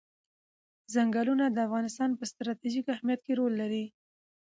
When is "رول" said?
3.39-3.53